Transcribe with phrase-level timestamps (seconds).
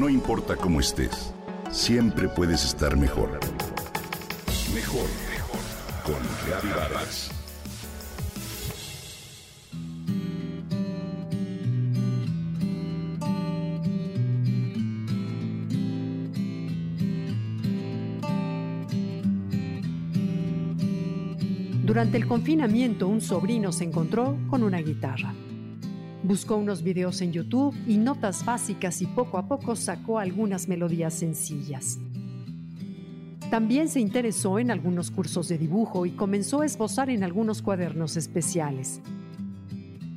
[0.00, 1.34] No importa cómo estés,
[1.70, 3.38] siempre puedes estar mejor.
[4.74, 5.60] Mejor, mejor.
[6.02, 7.30] Con Reavivadas.
[21.84, 25.34] Durante el confinamiento, un sobrino se encontró con una guitarra.
[26.22, 31.14] Buscó unos videos en YouTube y notas básicas y poco a poco sacó algunas melodías
[31.14, 31.98] sencillas.
[33.50, 38.16] También se interesó en algunos cursos de dibujo y comenzó a esbozar en algunos cuadernos
[38.16, 39.00] especiales.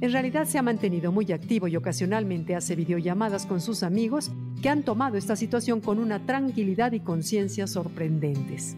[0.00, 4.70] En realidad se ha mantenido muy activo y ocasionalmente hace videollamadas con sus amigos que
[4.70, 8.76] han tomado esta situación con una tranquilidad y conciencia sorprendentes.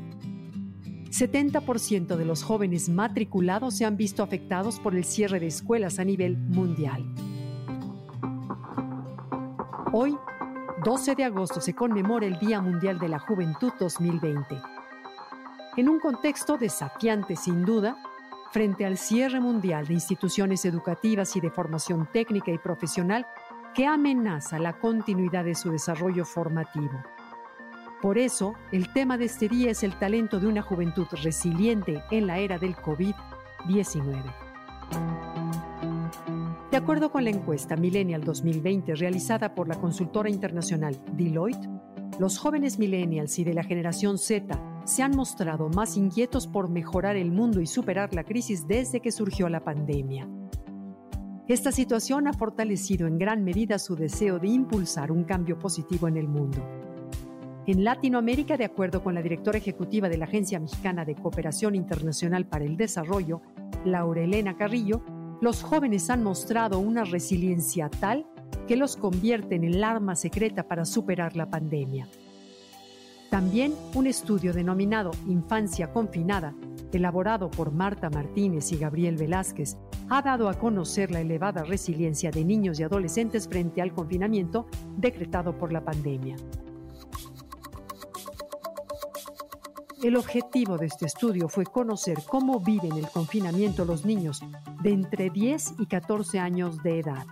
[1.12, 6.04] 70% de los jóvenes matriculados se han visto afectados por el cierre de escuelas a
[6.04, 7.04] nivel mundial.
[9.92, 10.16] Hoy,
[10.82, 14.58] 12 de agosto, se conmemora el Día Mundial de la Juventud 2020.
[15.76, 17.98] En un contexto desafiante sin duda,
[18.50, 23.26] frente al cierre mundial de instituciones educativas y de formación técnica y profesional
[23.74, 27.02] que amenaza la continuidad de su desarrollo formativo.
[28.02, 32.26] Por eso, el tema de este día es el talento de una juventud resiliente en
[32.26, 34.24] la era del COVID-19.
[36.68, 41.68] De acuerdo con la encuesta Millennial 2020 realizada por la consultora internacional Deloitte,
[42.18, 47.14] los jóvenes millennials y de la generación Z se han mostrado más inquietos por mejorar
[47.14, 50.28] el mundo y superar la crisis desde que surgió la pandemia.
[51.46, 56.16] Esta situación ha fortalecido en gran medida su deseo de impulsar un cambio positivo en
[56.16, 56.81] el mundo.
[57.64, 62.44] En Latinoamérica, de acuerdo con la directora ejecutiva de la Agencia Mexicana de Cooperación Internacional
[62.44, 63.40] para el Desarrollo,
[63.84, 65.04] Laurelena Carrillo,
[65.40, 68.26] los jóvenes han mostrado una resiliencia tal
[68.66, 72.08] que los convierte en el arma secreta para superar la pandemia.
[73.30, 76.54] También un estudio denominado Infancia Confinada,
[76.92, 79.76] elaborado por Marta Martínez y Gabriel Velázquez,
[80.10, 85.56] ha dado a conocer la elevada resiliencia de niños y adolescentes frente al confinamiento decretado
[85.56, 86.36] por la pandemia.
[90.02, 94.42] El objetivo de este estudio fue conocer cómo viven el confinamiento los niños
[94.82, 97.24] de entre 10 y 14 años de edad.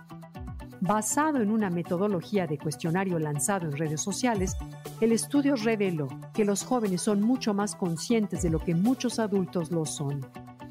[0.79, 4.55] Basado en una metodología de cuestionario lanzado en redes sociales,
[5.01, 9.69] el estudio reveló que los jóvenes son mucho más conscientes de lo que muchos adultos
[9.69, 10.25] lo son,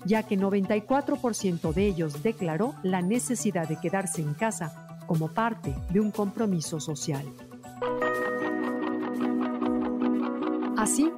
[0.06, 6.00] ya que 94% de ellos declaró la necesidad de quedarse en casa como parte de
[6.00, 7.27] un compromiso social.
[10.78, 11.12] Así,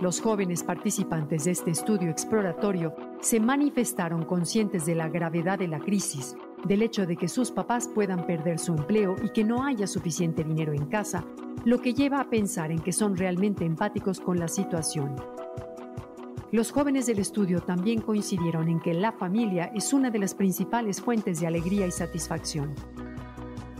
[0.00, 5.80] los jóvenes participantes de este estudio exploratorio se manifestaron conscientes de la gravedad de la
[5.80, 6.36] crisis,
[6.66, 10.44] del hecho de que sus papás puedan perder su empleo y que no haya suficiente
[10.44, 11.24] dinero en casa,
[11.64, 15.16] lo que lleva a pensar en que son realmente empáticos con la situación.
[16.52, 21.00] Los jóvenes del estudio también coincidieron en que la familia es una de las principales
[21.00, 22.74] fuentes de alegría y satisfacción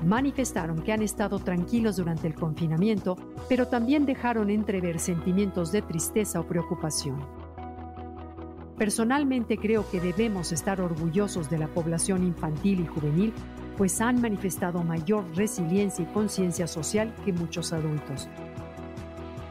[0.05, 3.17] manifestaron que han estado tranquilos durante el confinamiento,
[3.49, 7.19] pero también dejaron entrever sentimientos de tristeza o preocupación.
[8.77, 13.33] Personalmente creo que debemos estar orgullosos de la población infantil y juvenil,
[13.79, 18.29] pues han manifestado mayor resiliencia y conciencia social que muchos adultos.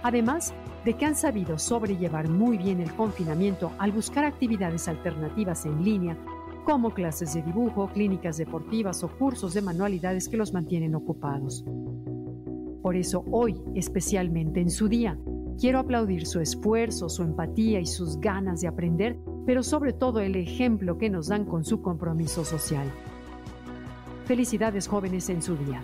[0.03, 0.53] Además
[0.83, 6.15] de que han sabido sobrellevar muy bien el confinamiento al buscar actividades alternativas en línea
[6.65, 11.63] como clases de dibujo, clínicas deportivas o cursos de manualidades que los mantienen ocupados.
[12.81, 15.17] Por eso hoy, especialmente en su día,
[15.59, 20.35] quiero aplaudir su esfuerzo, su empatía y sus ganas de aprender, pero sobre todo el
[20.35, 22.87] ejemplo que nos dan con su compromiso social.
[24.25, 25.83] Felicidades jóvenes en su día.